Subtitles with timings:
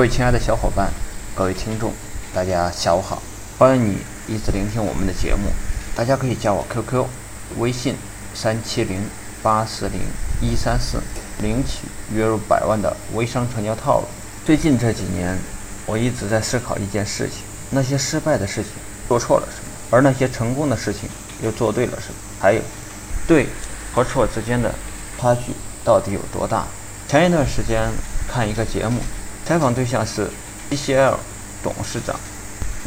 [0.00, 0.90] 各位亲爱的小伙伴，
[1.34, 1.92] 各位听众，
[2.32, 3.20] 大家下午好！
[3.58, 5.50] 欢迎你一直聆听我们的节目。
[5.94, 7.04] 大家可以加我 QQ、
[7.58, 7.94] 微信
[8.32, 9.02] 三七零
[9.42, 10.00] 八四零
[10.40, 11.02] 一三四，
[11.42, 11.80] 领取
[12.16, 14.06] 月入百万的微商成交套路。
[14.42, 15.36] 最近这几年，
[15.84, 18.72] 我一直在思考一件事情：那些失败的事情
[19.06, 21.10] 做错了什么，而那些成功的事情
[21.42, 22.14] 又做对了什么？
[22.40, 22.62] 还有，
[23.26, 23.46] 对
[23.94, 24.74] 和错之间的
[25.20, 25.52] 差距
[25.84, 26.64] 到底有多大？
[27.06, 27.90] 前一段时间
[28.26, 28.98] 看一个节目。
[29.50, 30.28] 采访对象是
[30.70, 31.16] TCL
[31.60, 32.14] 董事长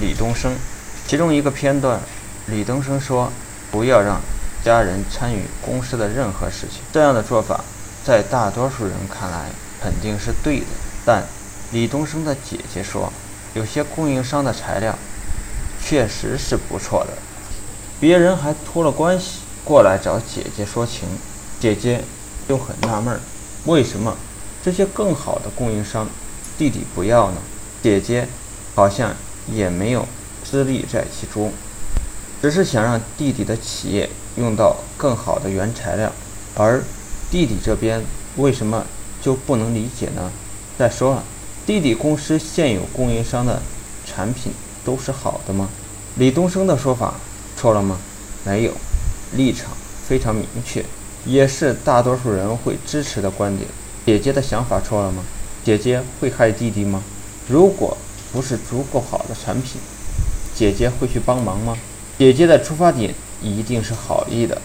[0.00, 0.54] 李东生，
[1.08, 1.98] 其中一个片段，
[2.46, 3.32] 李东生说
[3.72, 4.20] ：“不要让
[4.64, 7.64] 家人参与公司的任何事情。”这样的做法，
[8.04, 9.46] 在大多数人看来
[9.82, 10.66] 肯定是对的。
[11.04, 11.24] 但
[11.72, 13.12] 李东生的姐姐说，
[13.54, 14.96] 有些供应商的材料
[15.84, 17.14] 确实是不错的，
[17.98, 21.08] 别人还托了关系过来找姐姐说情，
[21.58, 22.04] 姐姐
[22.48, 23.18] 就很纳闷儿，
[23.64, 24.16] 为什么
[24.62, 26.06] 这些更好的供应商？
[26.62, 27.38] 弟弟不要呢，
[27.82, 28.28] 姐姐
[28.76, 29.12] 好像
[29.52, 30.06] 也没有
[30.48, 31.52] 资历在其中，
[32.40, 36.12] 只是想让弟弟的企业用到更好的原材料，
[36.54, 36.80] 而
[37.32, 38.00] 弟弟这边
[38.36, 38.86] 为什么
[39.20, 40.30] 就不能理解呢？
[40.78, 41.24] 再说了，
[41.66, 43.60] 弟弟公司现有供应商的
[44.06, 44.52] 产品
[44.84, 45.68] 都是好的吗？
[46.14, 47.14] 李东升的说法
[47.56, 47.98] 错了吗？
[48.44, 48.72] 没有，
[49.34, 49.72] 立场
[50.06, 50.84] 非常明确，
[51.26, 53.68] 也是大多数人会支持的观点。
[54.06, 55.24] 姐姐的想法错了吗？
[55.64, 57.02] 姐姐会害弟弟吗？
[57.48, 57.96] 如果
[58.32, 59.80] 不是足够好的产品，
[60.54, 61.76] 姐姐会去帮忙吗？
[62.18, 64.60] 姐姐的出发点一定是好意的。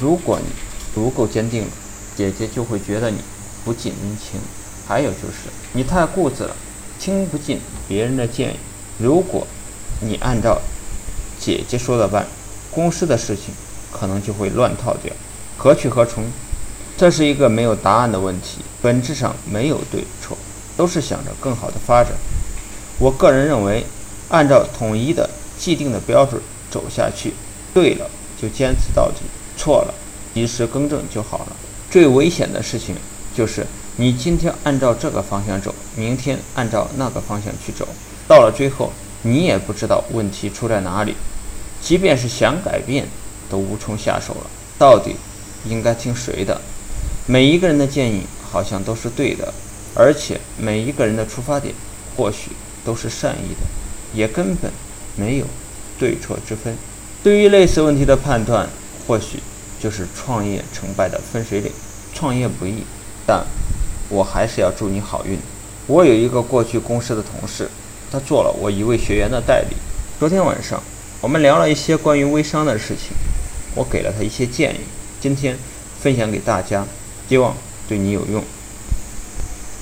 [0.00, 0.46] 如果你
[0.94, 1.68] 足够坚定了，
[2.16, 3.18] 姐姐就会觉得你
[3.64, 4.40] 不近人情。
[4.86, 6.56] 还有就是你太固执了，
[6.98, 8.56] 听不进别人的建议。
[8.98, 9.46] 如果
[10.00, 10.58] 你按照
[11.38, 12.26] 姐姐说的办，
[12.70, 13.52] 公司的事情
[13.92, 15.12] 可能就会乱套掉。
[15.58, 16.24] 何去何从？
[16.96, 20.37] 这是一个没有答案的问题，本质上没有对错，
[20.78, 22.12] 都是想着更好的发展。
[22.98, 23.84] 我个人认为，
[24.28, 27.34] 按照统一的既定的标准走下去，
[27.74, 28.08] 对了
[28.40, 29.22] 就坚持到底，
[29.56, 29.94] 错了
[30.32, 31.56] 及时更正就好了。
[31.90, 32.94] 最危险的事情
[33.34, 33.66] 就是
[33.96, 37.86] 你今天按照这个方向走，明天按照那个方向去走，
[38.28, 38.92] 到了最后
[39.22, 41.16] 你也不知道问题出在哪里，
[41.82, 43.04] 即便是想改变，
[43.50, 44.46] 都无从下手了。
[44.78, 45.16] 到底
[45.64, 46.60] 应该听谁的？
[47.26, 49.52] 每一个人的建议好像都是对的，
[49.94, 51.74] 而且每一个人的出发点
[52.16, 52.50] 或许
[52.84, 53.60] 都是善意的，
[54.14, 54.70] 也根本
[55.16, 55.46] 没有
[55.98, 56.76] 对错之分。
[57.22, 58.68] 对于类似问题的判断，
[59.06, 59.40] 或许
[59.80, 61.72] 就是创业成败的分水岭。
[62.14, 62.82] 创业不易，
[63.26, 63.44] 但
[64.08, 65.38] 我还是要祝你好运。
[65.86, 67.68] 我有一个过去公司的同事，
[68.10, 69.76] 他做了我一位学员的代理。
[70.18, 70.82] 昨天晚上
[71.20, 73.16] 我们聊了一些关于微商的事情，
[73.74, 74.80] 我给了他一些建议，
[75.20, 75.56] 今天
[76.00, 76.86] 分享给大家。
[77.28, 77.54] 希望
[77.86, 78.42] 对你有用。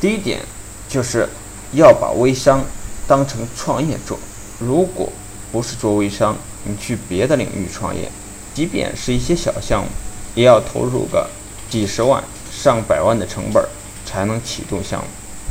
[0.00, 0.40] 第一点
[0.88, 1.28] 就是
[1.72, 2.64] 要把微商
[3.06, 4.18] 当成创业做。
[4.58, 5.12] 如果
[5.50, 8.10] 不是做微商，你去别的领域创业，
[8.54, 9.88] 即便是一些小项目，
[10.34, 11.28] 也要投入个
[11.68, 13.64] 几十万、上百万的成本
[14.06, 15.06] 才能启动项目。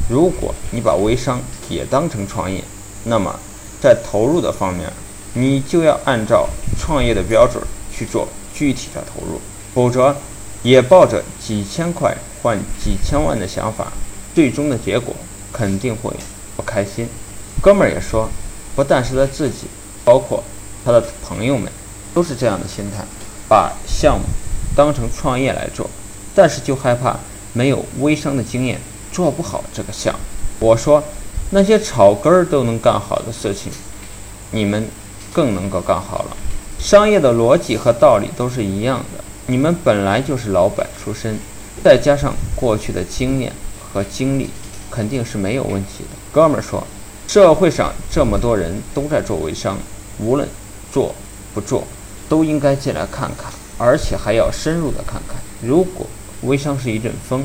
[0.09, 2.63] 如果你把微商也当成创业，
[3.03, 3.38] 那么
[3.81, 4.91] 在投入的方面，
[5.34, 6.47] 你就要按照
[6.80, 9.41] 创业的标准去做具体的投入，
[9.74, 10.16] 否则。
[10.63, 13.94] 也抱着几千块换几千万的想法，
[14.38, 15.16] 最终的结果
[15.52, 16.14] 肯定会
[16.56, 17.08] 不开心。
[17.59, 18.30] 哥们儿也说，
[18.75, 19.66] 不但是他自己，
[20.06, 20.44] 包括
[20.86, 21.72] 他的朋友们，
[22.14, 23.03] 都是这样的心态，
[23.50, 24.25] 把项目
[24.75, 25.90] 当成创业来做，
[26.36, 27.18] 但是就害怕
[27.53, 28.80] 没有微商的经验，
[29.12, 30.20] 做不好这个项目。
[30.68, 31.04] 我说，
[31.50, 33.72] 那些草根儿都能干好的事情，
[34.52, 34.88] 你们
[35.34, 36.38] 更能够干好了。
[36.78, 39.24] 商业的逻辑和道理都是一样的。
[39.48, 41.40] 你们本来就是老板出身，
[41.84, 43.52] 再加上过去的经验
[43.92, 44.50] 和经历，
[44.90, 46.09] 肯定是没有问题的。
[46.31, 46.86] 哥们儿说，
[47.28, 49.78] 社会上这么多人都在做微商，
[50.20, 50.48] 无论
[50.92, 51.14] 做
[51.53, 51.84] 不做，
[52.30, 55.38] 都应该进来看看，而且还要深入的看看。
[55.62, 56.06] 如果
[56.44, 57.44] 微商是一阵风，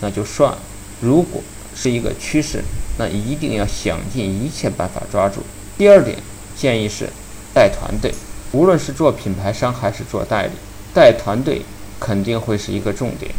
[0.00, 0.58] 那就算了；
[1.00, 1.42] 如果
[1.74, 2.62] 是一个趋势，
[2.98, 5.40] 那一定要想尽一切办法抓住。
[5.76, 6.18] 第二点
[6.56, 7.08] 建议是
[7.52, 8.14] 带团队，
[8.52, 10.52] 无论是做品牌商还是做代理。
[10.94, 11.62] 带团队
[11.98, 13.32] 肯定会是一个重点，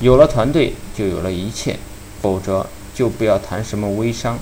[0.00, 1.78] 有了团队就有了一切，
[2.20, 4.38] 否则就不要谈什么微商。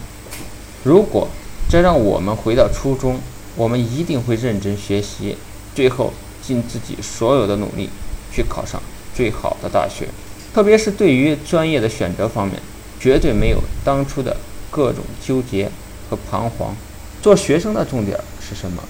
[0.82, 1.28] 如果
[1.68, 3.18] 这让我们回到初中，
[3.56, 5.36] 我们一定会认真学习，
[5.74, 6.12] 最后
[6.42, 7.88] 尽自己所有的努力
[8.32, 8.80] 去考上
[9.14, 10.08] 最好的大学。
[10.54, 12.60] 特别是对于专业的选择方面，
[13.00, 14.36] 绝对没有当初的
[14.70, 15.70] 各种纠结
[16.08, 16.74] 和彷徨。
[17.20, 18.82] 做学生的重点是什么？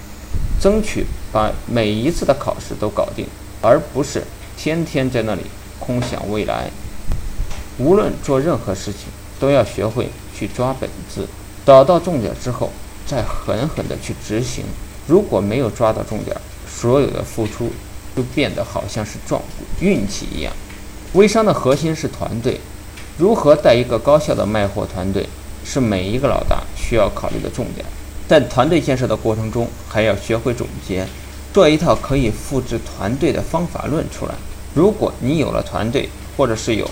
[0.61, 3.25] 争取把每一次的考试都搞定。
[3.59, 4.23] 而不是
[4.55, 5.41] 天天在那里
[5.79, 6.69] 空想未来。
[7.77, 9.03] 无论做任何事情，
[9.39, 11.27] 都要学会去抓本质，
[11.65, 12.71] 找到重点之后，
[13.05, 14.65] 再狠狠地去执行。
[15.05, 16.35] 如果没有抓到重点，
[16.67, 17.71] 所有的付出
[18.15, 19.41] 都变得好像是撞
[19.79, 20.51] 运气一样。
[21.13, 22.59] 微商的核心是团队，
[23.17, 25.27] 如何带一个高效的卖货团队，
[25.63, 27.85] 是每一个老大需要考虑的重点。
[28.27, 31.07] 在团队建设的过程中，还要学会总结，
[31.53, 34.33] 做一套可以复制团队的方法论出来。
[34.73, 36.89] 如果你有了团队，或者是有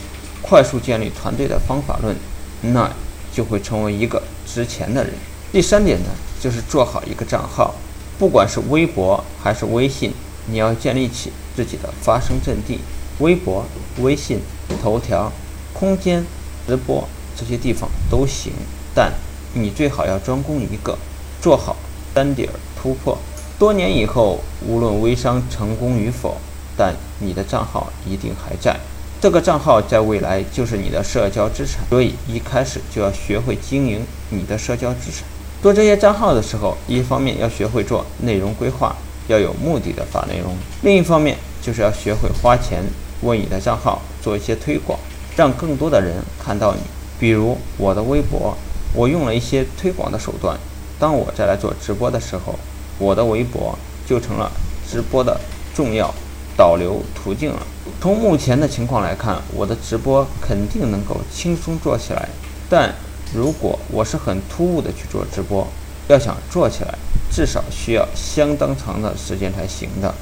[0.48, 2.16] 快速建立团队的方法论，
[2.62, 2.88] 那
[3.34, 5.12] 就会成为一个值钱的人。
[5.52, 6.10] 第三点呢，
[6.40, 7.74] 就是做好一个账号，
[8.20, 10.14] 不管是微博还是微信，
[10.46, 12.80] 你要建立起自己的发声阵地。
[13.20, 13.66] 微博、
[14.02, 14.40] 微信、
[14.84, 15.32] 头条、
[15.74, 16.24] 空间、
[16.68, 18.54] 直播这些地方都行，
[18.94, 19.12] 但
[19.54, 20.96] 你最好要专攻一个，
[21.42, 21.76] 做好
[22.14, 23.18] 单点儿突破。
[23.58, 26.38] 多年以后，无论微商成功与否，
[26.78, 28.78] 但你的账号一定还在。
[29.26, 35.24] 这个账号在未来就是你的社交资产，所以一开始就要学会经营你的社交资产。
[35.64, 38.96] 做这些账号的时候，一方面要学会做内容规划，
[39.28, 40.52] 要有目的的发内容；
[40.84, 42.84] 另一方面就是要学会花钱
[43.24, 45.00] 为你的账号做一些推广，
[45.36, 46.82] 让更多的人看到你。
[47.20, 48.56] 比如我的微博，
[48.94, 50.56] 我用了一些推广的手段。
[51.00, 52.54] 当我再来做直播的时候，
[53.00, 53.76] 我的微博
[54.08, 54.52] 就成了
[54.88, 55.42] 直播的
[55.74, 56.14] 重要。
[56.58, 57.62] 导流途径了。
[58.02, 62.30] 从目前的情况来看，我的直播肯定能够轻松做起来。
[62.70, 62.94] 但
[63.34, 65.68] 如果我是很突兀的去做直播，
[66.08, 66.94] 要想做起来，
[67.32, 70.14] 至少需要相当长的时间才行的。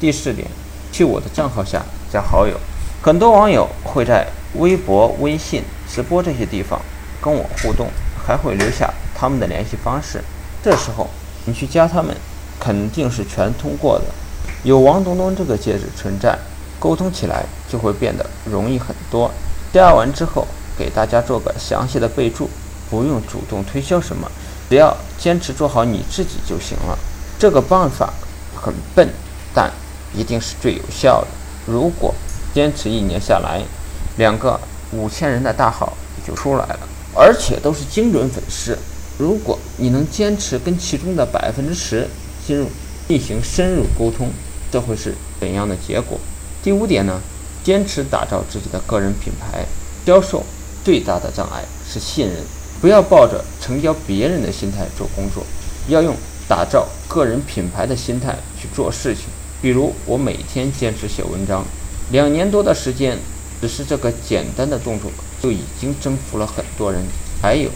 [0.00, 0.48] 第四点，
[0.90, 2.56] 去我的账号下加好友。
[3.00, 6.80] 很多网友会在微博、微信、直播这些地方
[7.20, 7.88] 跟我互动，
[8.26, 10.22] 还会留下他们的联系方式。
[10.62, 11.08] 这时候
[11.44, 12.16] 你去加他们，
[12.60, 14.04] 肯定是全通过的。
[14.64, 16.38] 有王东东这个戒指存在，
[16.78, 19.28] 沟通起来就会变得容易很多。
[19.72, 20.46] 加完之后，
[20.78, 22.48] 给大家做个详细的备注，
[22.88, 24.30] 不用主动推销什么，
[24.68, 26.96] 只要坚持做好你自己就行了。
[27.40, 28.12] 这个办法
[28.54, 29.08] 很笨，
[29.52, 29.68] 但
[30.14, 31.26] 一定是最有效的。
[31.66, 32.14] 如果
[32.54, 33.60] 坚持一年下来，
[34.16, 34.60] 两个
[34.92, 35.92] 五千人的大号
[36.24, 36.80] 就出来了，
[37.16, 38.78] 而且都是精准粉丝。
[39.18, 42.06] 如果你能坚持跟其中的百分之十
[42.46, 42.68] 进入
[43.08, 44.30] 进行深入沟通。
[44.72, 46.18] 这会是怎样的结果？
[46.62, 47.20] 第五点呢？
[47.62, 49.64] 坚持打造自己的个人品牌。
[50.04, 50.42] 销售
[50.82, 52.38] 最大的障碍是信任，
[52.80, 55.44] 不要抱着成交别人的心态做工作，
[55.86, 56.16] 要用
[56.48, 59.26] 打造个人品牌的心态去做事情。
[59.60, 61.64] 比如我每天坚持写文章，
[62.10, 63.16] 两年多的时间，
[63.60, 65.08] 只是这个简单的动作
[65.40, 67.00] 就已经征服了很多人。
[67.40, 67.70] 还有，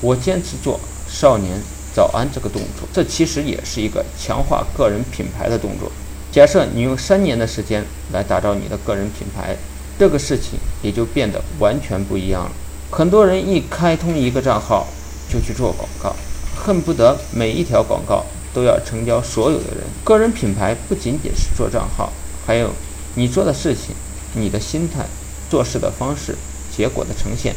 [0.00, 1.60] 我坚持做少年
[1.94, 5.92] 早安这个动作，这其实也是一个强化个人品牌的动作。
[6.34, 9.56] 假设你用三年的时间来打造你的个人品牌，
[9.96, 12.50] 这个事情也就变得完全不一样了。
[12.90, 14.84] 很多人一开通一个账号
[15.32, 16.16] 就去做广告，
[16.56, 19.84] 恨不得每一条广告都要成交所有的人。
[20.02, 22.12] 个人品牌不仅仅是做账号，
[22.44, 22.68] 还有
[23.14, 23.94] 你做的事情、
[24.34, 25.06] 你的心态、
[25.48, 26.34] 做事的方式、
[26.76, 27.54] 结果的呈现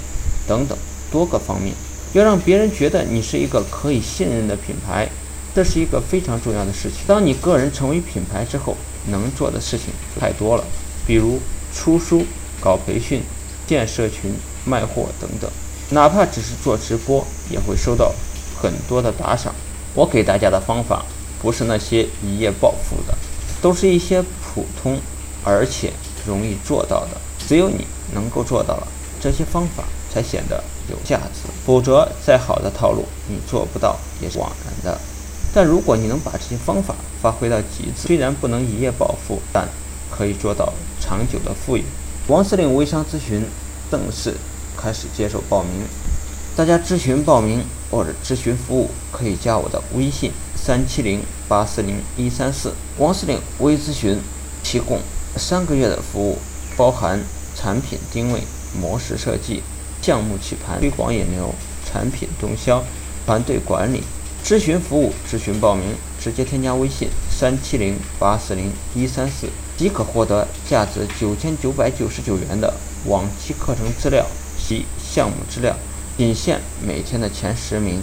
[0.48, 0.78] 等等
[1.12, 1.74] 多个方面，
[2.14, 5.10] 要让别人觉得你是一个可以信任的品牌。
[5.58, 7.00] 这是一个非常重要的事情。
[7.08, 8.78] 当你个人成为品牌之后，
[9.08, 9.88] 能做的事情
[10.20, 10.64] 太多了，
[11.08, 11.40] 比如
[11.74, 12.24] 出书、
[12.62, 13.24] 搞培训、
[13.66, 14.32] 建社群、
[14.66, 15.50] 卖货等等。
[15.90, 18.14] 哪怕只是做直播，也会收到
[18.62, 19.52] 很多的打赏。
[19.96, 21.04] 我给大家的方法，
[21.42, 23.18] 不是那些一夜暴富的，
[23.60, 25.00] 都是一些普通
[25.44, 25.92] 而且
[26.28, 27.18] 容易做到的。
[27.48, 28.88] 只有你能够做到了，
[29.20, 31.50] 这些方法才显得有价值。
[31.66, 35.00] 否则，再好的套路，你做不到也是枉然的。
[35.58, 39.68] 但如果你能把这些方法发挥到极致，虽然不能一夜暴富，但
[40.12, 40.72] 可以做到
[41.02, 41.84] 长久的富有。
[42.28, 43.44] 王司令微商咨询
[43.90, 44.36] 正式
[44.78, 45.72] 开始接受报名，
[46.56, 52.72] 大家咨询报名或者咨询服务可以加我的微信三七零八四零一三四。
[53.00, 54.20] 王司令微咨询
[54.62, 55.00] 提供
[55.38, 56.38] 三个月的服务，
[56.78, 57.20] 包含
[57.56, 58.44] 产品定位、
[58.80, 59.64] 模式设计、
[60.04, 61.52] 项目起盘、推广引流、
[61.84, 62.84] 产品动销、
[63.26, 64.04] 团队管理。
[64.48, 65.84] 咨询服务，咨询报名，
[66.22, 72.74] 直接添加微信三七零八四零一三四，即可获得价值九千九百九十九元的
[73.08, 74.26] 往期课程资料
[74.58, 75.76] 及项目资料，
[76.16, 78.02] 仅限每天的前十名。